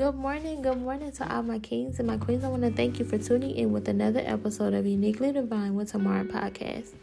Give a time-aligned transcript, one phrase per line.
[0.00, 2.42] Good morning, good morning to all my kings and my queens.
[2.42, 5.90] I want to thank you for tuning in with another episode of Uniquely Divine with
[5.90, 6.94] Tamara podcast.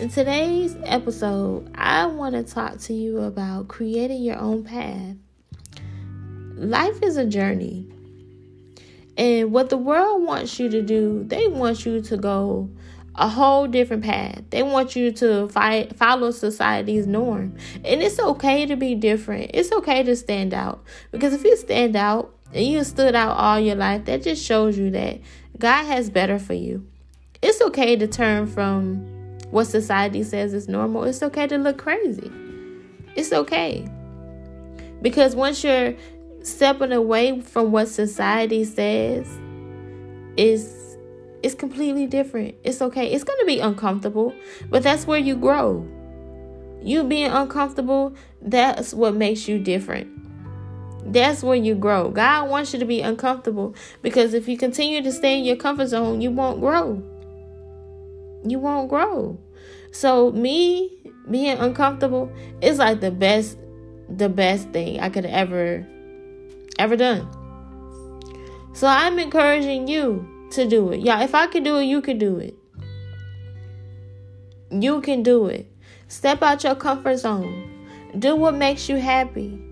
[0.00, 5.16] In today's episode, I want to talk to you about creating your own path.
[6.54, 7.86] Life is a journey,
[9.18, 12.70] and what the world wants you to do, they want you to go
[13.14, 14.42] a whole different path.
[14.50, 17.56] They want you to fight, follow society's norm.
[17.84, 19.50] And it's okay to be different.
[19.54, 20.84] It's okay to stand out.
[21.10, 24.78] Because if you stand out and you stood out all your life, that just shows
[24.78, 25.20] you that
[25.58, 26.86] God has better for you.
[27.42, 28.96] It's okay to turn from
[29.50, 31.04] what society says is normal.
[31.04, 32.30] It's okay to look crazy.
[33.16, 33.88] It's okay.
[35.02, 35.94] Because once you're
[36.42, 39.26] stepping away from what society says
[40.36, 40.96] is
[41.42, 42.56] it's completely different.
[42.64, 43.12] It's okay.
[43.12, 44.34] It's going to be uncomfortable,
[44.68, 45.86] but that's where you grow.
[46.82, 50.08] You being uncomfortable, that's what makes you different.
[51.08, 52.10] That's where you grow.
[52.10, 55.86] God wants you to be uncomfortable because if you continue to stay in your comfort
[55.86, 57.02] zone, you won't grow.
[58.44, 59.38] You won't grow.
[59.90, 60.98] So me
[61.30, 63.58] being uncomfortable is like the best
[64.08, 65.86] the best thing I could ever
[66.78, 67.26] ever done.
[68.74, 71.00] So I'm encouraging you to do it.
[71.00, 72.54] Y'all, if I could do it, you can do it.
[74.70, 75.70] You can do it.
[76.08, 77.86] Step out your comfort zone.
[78.18, 79.67] Do what makes you happy.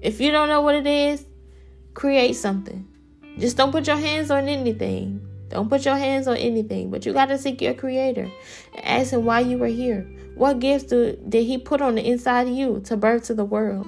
[0.00, 1.24] If you don't know what it is,
[1.94, 2.86] create something.
[3.38, 5.24] Just don't put your hands on anything.
[5.48, 8.30] Don't put your hands on anything, but you got to seek your creator
[8.88, 10.06] ask him why you were here.
[10.34, 13.44] What gifts do, did he put on the inside of you to birth to the
[13.44, 13.86] world?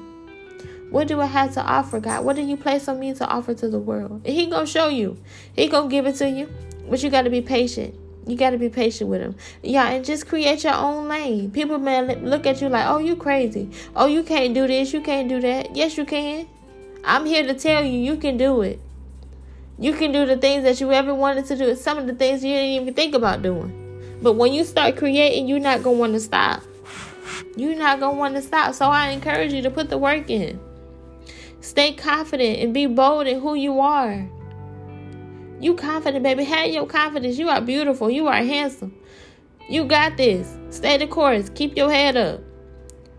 [0.91, 2.25] What do I have to offer, God?
[2.25, 4.23] What do you place on me to offer to the world?
[4.25, 5.17] And he gonna show you.
[5.55, 6.49] He gonna give it to you.
[6.89, 7.95] But you gotta be patient.
[8.27, 9.35] You gotta be patient with him.
[9.63, 11.51] Yeah, and just create your own lane.
[11.51, 13.71] People may look at you like, oh, you crazy.
[13.97, 14.93] Oh, you can't do this.
[14.93, 15.75] You can't do that.
[15.75, 16.47] Yes, you can.
[17.03, 18.79] I'm here to tell you, you can do it.
[19.79, 21.75] You can do the things that you ever wanted to do.
[21.75, 23.77] Some of the things you didn't even think about doing.
[24.23, 26.63] But when you start creating, you're not gonna want to stop.
[27.57, 28.75] You're not gonna want to stop.
[28.75, 30.61] So I encourage you to put the work in.
[31.63, 34.29] Stay confident and be bold in who you are.
[35.61, 36.45] You confident, baby.
[36.45, 37.39] Have your confidence.
[37.39, 38.11] You are beautiful.
[38.11, 38.95] You are handsome.
[39.69, 40.57] You got this.
[40.71, 41.51] Stay the course.
[41.51, 42.41] Keep your head up.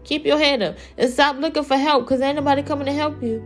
[0.03, 0.77] Keep your head up.
[0.97, 3.41] And stop looking for help because ain't nobody coming to help you.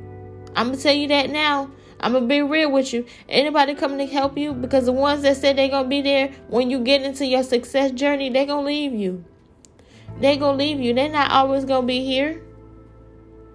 [0.56, 1.70] I'm going to tell you that now.
[2.00, 3.06] I'm going to be real with you.
[3.30, 6.32] Anybody coming to help you because the ones that said they're going to be there
[6.48, 9.24] when you get into your success journey, they're going to leave you.
[10.20, 10.94] They're going to leave you.
[10.94, 12.42] They're not always going to be here.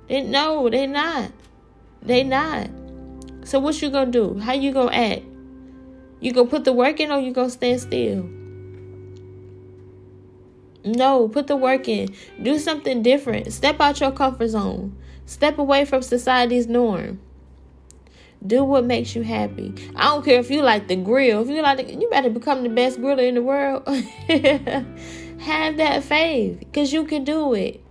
[0.09, 1.31] They no, they not.
[2.03, 2.69] They not.
[3.45, 4.39] So what you gonna do?
[4.39, 5.22] How you gonna act?
[6.20, 8.28] You gonna put the work in or you gonna stand still?
[10.84, 12.14] No, put the work in.
[12.42, 13.53] Do something different.
[13.53, 14.97] Step out your comfort zone.
[15.26, 17.20] Step away from society's norm.
[18.47, 19.75] Do what makes you happy.
[19.94, 21.42] I don't care if you like the grill.
[21.42, 23.86] If you like, the, you better become the best griller in the world.
[25.41, 27.82] Have that faith, because you can do it.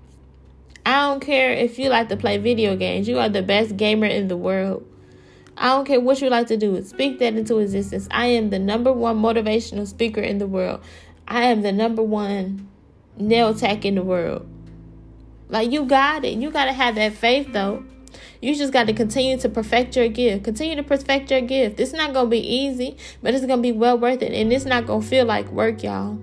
[0.85, 3.07] I don't care if you like to play video games.
[3.07, 4.88] You are the best gamer in the world.
[5.61, 6.81] I don't care what you like to do.
[6.83, 8.07] Speak that into existence.
[8.11, 10.81] I am the number one motivational speaker in the world.
[11.27, 12.69] I am the number one
[13.17, 14.47] nail tech in the world.
[15.49, 16.37] Like you got it.
[16.37, 17.83] You got to have that faith though.
[18.41, 20.45] You just got to continue to perfect your gift.
[20.45, 21.81] Continue to perfect your gift.
[21.81, 24.31] It's not going to be easy, but it's going to be well worth it.
[24.31, 26.17] And it's not going to feel like work, y'all.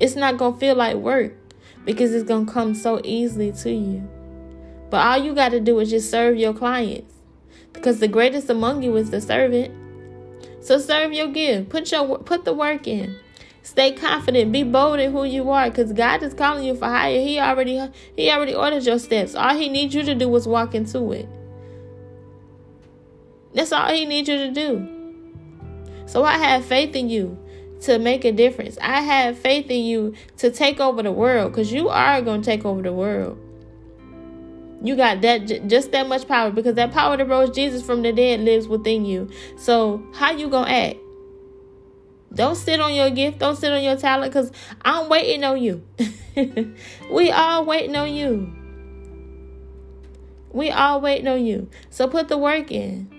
[0.00, 1.34] It's not going to feel like work
[1.84, 4.08] because it's going to come so easily to you.
[4.90, 7.15] But all you got to do is just serve your clients
[7.76, 9.72] because the greatest among you is the servant.
[10.60, 11.68] So serve your gift.
[11.68, 13.16] Put your put the work in.
[13.62, 14.52] Stay confident.
[14.52, 17.20] Be bold in who you are because God is calling you for higher.
[17.20, 17.80] He already
[18.16, 19.34] he already ordered your steps.
[19.34, 21.28] All he needs you to do is walk into it.
[23.54, 24.88] That's all he needs you to do.
[26.06, 27.38] So I have faith in you
[27.82, 28.78] to make a difference.
[28.80, 32.46] I have faith in you to take over the world because you are going to
[32.46, 33.38] take over the world.
[34.86, 38.12] You got that just that much power because that power that rose Jesus from the
[38.12, 39.28] dead lives within you.
[39.56, 40.98] So how you gonna act?
[42.32, 43.38] Don't sit on your gift.
[43.38, 44.52] Don't sit on your talent because
[44.82, 45.82] I'm waiting on you.
[47.10, 48.52] we all waiting on you.
[50.52, 51.68] We all waiting on you.
[51.90, 53.10] So put the work in.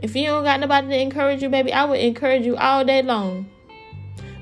[0.00, 3.02] If you don't got nobody to encourage you, baby, I would encourage you all day
[3.02, 3.48] long.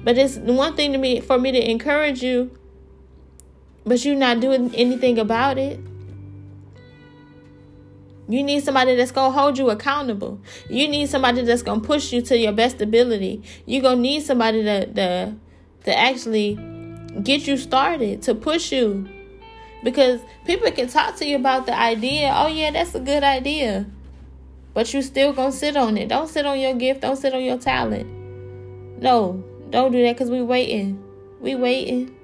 [0.02, 2.50] But it's one thing to me for me to encourage you,
[3.84, 5.80] but you're not doing anything about it.
[8.28, 10.40] You need somebody that's gonna hold you accountable.
[10.70, 13.42] You need somebody that's gonna push you to your best ability.
[13.66, 15.34] You're gonna need somebody to, to,
[15.84, 16.54] to actually
[17.22, 19.08] get you started, to push you.
[19.82, 22.32] Because people can talk to you about the idea.
[22.34, 23.86] Oh yeah, that's a good idea.
[24.72, 26.08] But you still gonna sit on it.
[26.08, 27.00] Don't sit on your gift.
[27.00, 28.06] Don't sit on your talent.
[29.02, 31.02] No, don't do that because we waiting.
[31.40, 32.16] We waiting.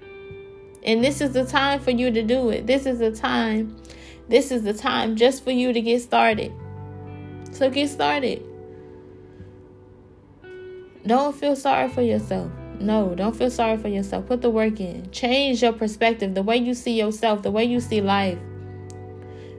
[0.88, 2.66] And this is the time for you to do it.
[2.66, 3.76] This is the time.
[4.28, 6.50] This is the time just for you to get started.
[7.52, 8.42] So get started.
[11.06, 12.50] Don't feel sorry for yourself.
[12.80, 14.26] No, don't feel sorry for yourself.
[14.26, 15.10] Put the work in.
[15.10, 18.38] Change your perspective, the way you see yourself, the way you see life.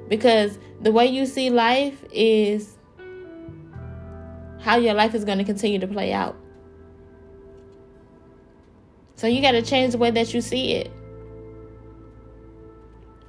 [0.07, 2.75] Because the way you see life is
[4.61, 6.35] how your life is going to continue to play out.
[9.15, 10.91] So you got to change the way that you see it.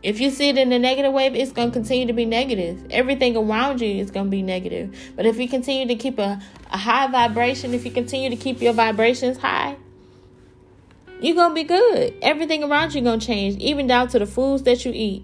[0.02, 2.86] If you see it in a negative way, it's going to continue to be negative.
[2.90, 5.12] Everything around you is going to be negative.
[5.14, 8.62] But if you continue to keep a, a high vibration, if you continue to keep
[8.62, 9.76] your vibrations high,
[11.20, 12.14] you're going to be good.
[12.22, 15.22] Everything around you going to change, even down to the foods that you eat.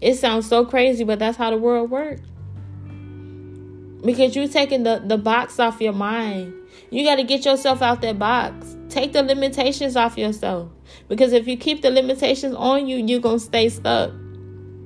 [0.00, 2.22] It sounds so crazy, but that's how the world works.
[4.04, 6.54] Because you're taking the, the box off your mind.
[6.90, 8.76] You got to get yourself out that box.
[8.88, 10.70] Take the limitations off yourself.
[11.08, 14.12] Because if you keep the limitations on you, you're going to stay stuck.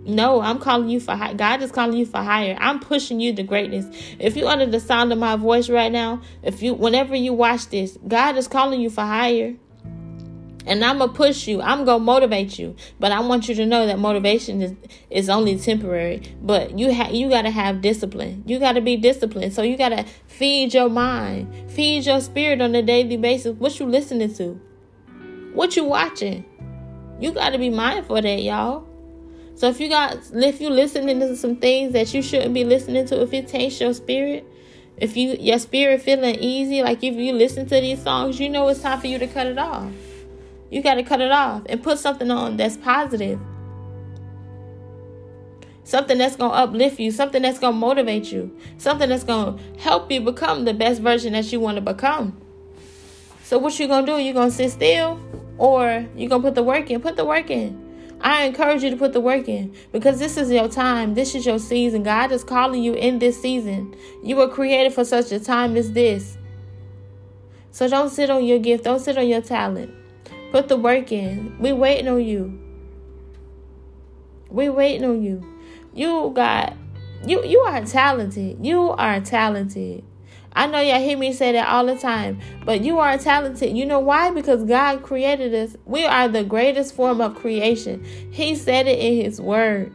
[0.07, 1.35] No, I'm calling you for high.
[1.35, 2.57] God is calling you for higher.
[2.61, 3.87] I'm pushing you to greatness.
[4.21, 7.71] If you under the sound of my voice right now, if you whenever you watch
[7.71, 9.57] this, God is calling you for higher.
[10.67, 11.63] And I'm gonna push you.
[11.63, 12.75] I'm gonna motivate you.
[12.99, 14.75] But I want you to know that motivation is
[15.11, 16.23] is only temporary.
[16.43, 18.43] But you have you gotta have discipline.
[18.47, 19.55] You gotta be disciplined.
[19.55, 23.57] So you gotta feed your mind, feed your spirit on a daily basis.
[23.57, 24.61] What you listening to?
[25.55, 26.45] What you watching?
[27.19, 28.87] You got to be mindful of that, y'all.
[29.55, 33.07] So if you got if you listening to some things that you shouldn't be listening
[33.07, 34.47] to, if it taints your spirit,
[34.99, 38.69] if you your spirit feeling easy, like if you listen to these songs, you know
[38.69, 39.91] it's time for you to cut it off.
[40.71, 43.41] You got to cut it off and put something on that's positive.
[45.85, 49.57] Something that's going to uplift you, something that's going to motivate you, something that's going
[49.57, 52.41] to help you become the best version that you want to become.
[53.45, 54.19] So what you going to do?
[54.19, 55.21] You going to sit still?
[55.59, 57.01] or you're going to put the work in.
[57.01, 57.83] Put the work in.
[58.21, 61.15] I encourage you to put the work in because this is your time.
[61.15, 62.03] This is your season.
[62.03, 63.95] God is calling you in this season.
[64.23, 66.39] You were created for such a time as this.
[67.73, 68.85] So don't sit on your gift.
[68.85, 69.93] Don't sit on your talent.
[70.57, 71.55] Put the work in.
[71.59, 72.59] We waiting on you.
[74.49, 75.45] We waiting on you.
[75.93, 76.75] You got
[77.27, 78.65] you you are talented.
[78.65, 80.03] You are talented.
[80.55, 83.77] I know y'all hear me say that all the time, but you are talented.
[83.77, 84.31] You know why?
[84.31, 85.77] Because God created us.
[85.85, 88.03] We are the greatest form of creation.
[88.31, 89.93] He said it in His Word.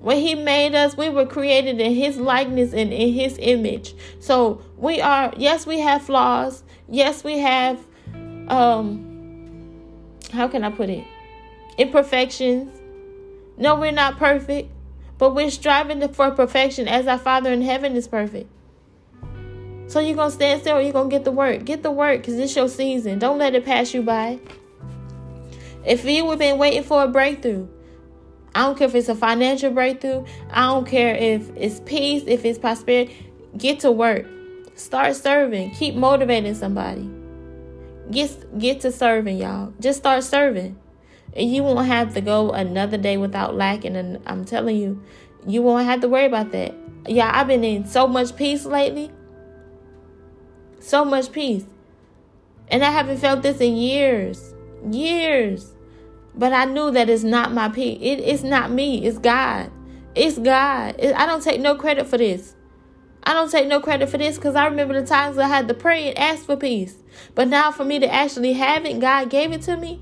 [0.00, 3.94] When He made us, we were created in His likeness and in His image.
[4.20, 6.64] So we are, yes, we have flaws.
[6.86, 7.82] Yes, we have,
[8.48, 9.08] um,
[10.30, 11.04] how can I put it?
[11.76, 12.72] Imperfections.
[13.56, 14.70] No, we're not perfect,
[15.18, 18.48] but we're striving for perfection as our Father in heaven is perfect.
[19.88, 21.64] So you're going to stand still or you're going to get the work.
[21.64, 23.18] Get the work because it's your season.
[23.18, 24.38] Don't let it pass you by.
[25.84, 27.66] If you have been waiting for a breakthrough,
[28.54, 30.26] I don't care if it's a financial breakthrough.
[30.50, 33.16] I don't care if it's peace, if it's prosperity.
[33.56, 34.26] Get to work.
[34.74, 35.70] Start serving.
[35.72, 37.08] Keep motivating somebody.
[38.10, 39.72] Get get to serving, y'all.
[39.80, 40.78] Just start serving.
[41.36, 43.96] And you won't have to go another day without lacking.
[43.96, 45.02] And I'm telling you,
[45.46, 46.74] you won't have to worry about that.
[47.06, 49.10] Yeah, I've been in so much peace lately.
[50.80, 51.64] So much peace.
[52.68, 54.54] And I haven't felt this in years.
[54.90, 55.74] Years.
[56.34, 57.98] But I knew that it's not my peace.
[58.00, 59.04] It, it's not me.
[59.04, 59.70] It's God.
[60.14, 60.96] It's God.
[60.98, 62.54] It, I don't take no credit for this.
[63.28, 65.74] I don't take no credit for this because I remember the times I had to
[65.74, 66.96] pray and ask for peace.
[67.34, 70.00] But now for me to actually have it, God gave it to me.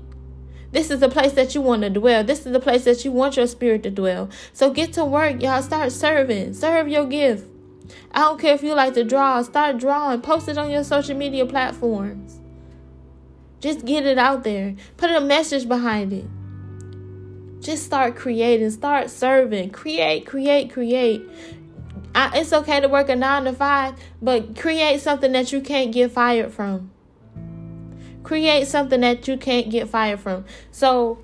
[0.71, 2.23] This is the place that you want to dwell.
[2.23, 4.29] This is the place that you want your spirit to dwell.
[4.53, 5.61] So get to work, y'all.
[5.61, 6.53] Start serving.
[6.53, 7.45] Serve your gift.
[8.13, 11.17] I don't care if you like to draw, start drawing, post it on your social
[11.17, 12.39] media platforms.
[13.59, 16.25] Just get it out there, put a message behind it.
[17.59, 21.21] Just start creating, start serving, create, create, create.
[22.17, 23.93] I, it's okay to work a nine to five,
[24.23, 26.89] but create something that you can't get fired from.
[28.23, 30.43] Create something that you can't get fired from.
[30.71, 31.19] So,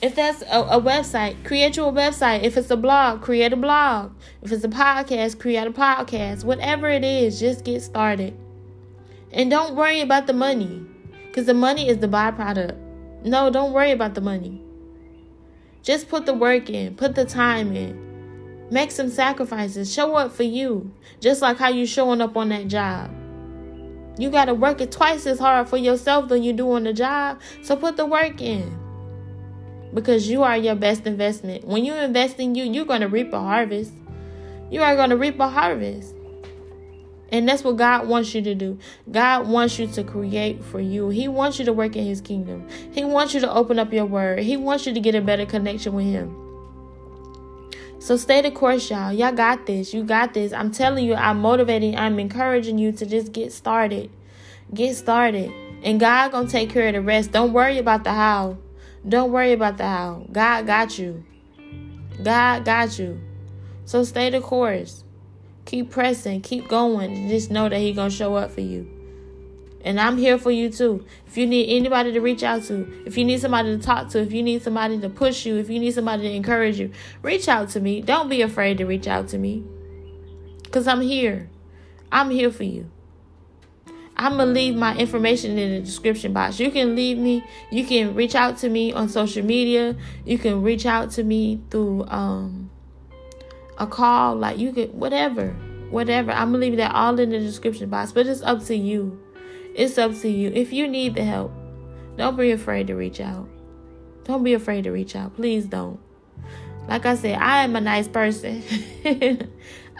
[0.00, 2.44] if that's a, a, website, create your website.
[2.44, 4.12] If it's a blog, create a blog.
[4.40, 6.44] If it's a podcast, create a podcast.
[6.44, 8.38] Whatever it is, just get started.
[9.32, 10.86] And don't worry about the money
[11.26, 12.76] because the money is the byproduct.
[13.24, 14.62] No, don't worry about the money.
[15.82, 18.11] Just put the work in, put the time in.
[18.72, 19.92] Make some sacrifices.
[19.92, 23.10] Show up for you, just like how you showing up on that job.
[24.16, 26.94] You got to work it twice as hard for yourself than you do on the
[26.94, 27.38] job.
[27.62, 28.74] So put the work in
[29.92, 31.66] because you are your best investment.
[31.66, 33.92] When you invest in you, you're going to reap a harvest.
[34.70, 36.14] you are going to reap a harvest.
[37.28, 38.78] And that's what God wants you to do.
[39.10, 41.10] God wants you to create for you.
[41.10, 42.66] He wants you to work in His kingdom.
[42.92, 44.38] He wants you to open up your word.
[44.38, 46.51] He wants you to get a better connection with Him.
[48.02, 49.12] So stay the course, y'all.
[49.12, 49.94] Y'all got this.
[49.94, 50.52] You got this.
[50.52, 54.10] I'm telling you, I'm motivating, I'm encouraging you to just get started.
[54.74, 55.52] Get started.
[55.84, 57.30] And God gonna take care of the rest.
[57.30, 58.58] Don't worry about the how.
[59.08, 60.26] Don't worry about the how.
[60.32, 61.24] God got you.
[62.20, 63.20] God got you.
[63.84, 65.04] So stay the course.
[65.64, 67.28] Keep pressing, keep going.
[67.28, 68.90] Just know that He gonna show up for you.
[69.84, 71.04] And I'm here for you too.
[71.26, 74.20] If you need anybody to reach out to, if you need somebody to talk to,
[74.20, 77.48] if you need somebody to push you, if you need somebody to encourage you, reach
[77.48, 78.00] out to me.
[78.00, 79.64] Don't be afraid to reach out to me.
[80.62, 81.50] Because I'm here.
[82.10, 82.90] I'm here for you.
[84.16, 86.60] I'm going to leave my information in the description box.
[86.60, 89.96] You can leave me, you can reach out to me on social media.
[90.24, 92.70] You can reach out to me through um
[93.78, 95.48] a call, like you could whatever.
[95.90, 96.30] Whatever.
[96.30, 99.20] I'm gonna leave that all in the description box, but it's up to you.
[99.74, 100.50] It's up to you.
[100.54, 101.52] If you need the help,
[102.16, 103.48] don't be afraid to reach out.
[104.24, 105.34] Don't be afraid to reach out.
[105.34, 105.98] Please don't.
[106.88, 108.62] Like I said, I am a nice person.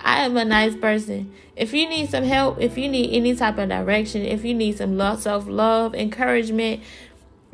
[0.05, 1.33] I am a nice person.
[1.57, 4.76] If you need some help, if you need any type of direction, if you need
[4.76, 6.83] some love, self love, encouragement,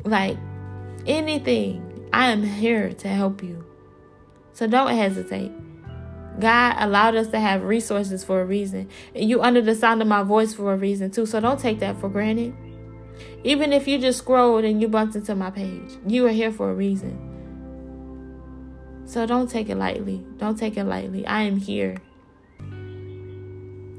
[0.03, 0.37] like
[1.05, 3.65] anything, I am here to help you.
[4.53, 5.51] So don't hesitate.
[6.39, 8.89] God allowed us to have resources for a reason.
[9.13, 11.25] And you under the sound of my voice for a reason too.
[11.25, 12.55] So don't take that for granted.
[13.43, 16.71] Even if you just scrolled and you bumped into my page, you are here for
[16.71, 17.25] a reason.
[19.05, 20.23] So don't take it lightly.
[20.37, 21.25] Don't take it lightly.
[21.25, 21.97] I am here.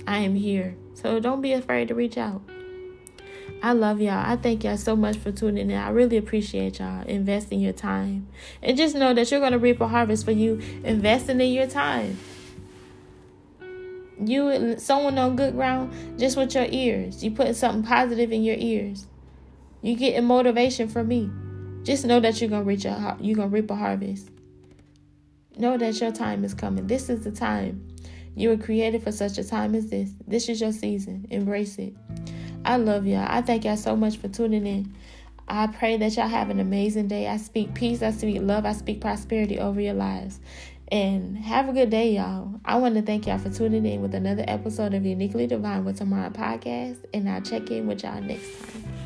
[0.07, 0.77] I am here.
[0.95, 2.43] So don't be afraid to reach out.
[3.63, 4.25] I love y'all.
[4.25, 5.77] I thank y'all so much for tuning in.
[5.77, 8.29] I really appreciate y'all investing your time.
[8.63, 11.67] And just know that you're going to reap a harvest for you investing in your
[11.67, 12.19] time.
[14.23, 17.23] You someone on good ground just with your ears.
[17.23, 19.07] You putting something positive in your ears.
[19.83, 21.31] You getting motivation from me.
[21.85, 24.31] Just know that you're gonna reach a you're gonna reap a harvest.
[25.57, 26.87] Know that your time is coming.
[26.87, 27.87] This is the time.
[28.35, 30.11] You were created for such a time as this.
[30.27, 31.27] This is your season.
[31.31, 31.95] Embrace it.
[32.71, 33.27] I love y'all.
[33.29, 34.95] I thank y'all so much for tuning in.
[35.49, 37.27] I pray that y'all have an amazing day.
[37.27, 40.39] I speak peace, I speak love, I speak prosperity over your lives.
[40.93, 42.61] And have a good day, y'all.
[42.65, 45.99] I want to thank y'all for tuning in with another episode of Uniquely Divine with
[45.99, 46.99] Tamara podcast.
[47.13, 49.00] And I'll check in with y'all next time.